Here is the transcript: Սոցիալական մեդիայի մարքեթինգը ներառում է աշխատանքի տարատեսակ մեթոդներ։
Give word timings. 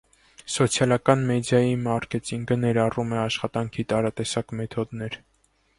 Սոցիալական 0.51 1.21
մեդիայի 1.31 1.75
մարքեթինգը 1.89 2.59
ներառում 2.63 3.15
է 3.19 3.21
աշխատանքի 3.27 3.87
տարատեսակ 3.93 4.61
մեթոդներ։ 4.63 5.23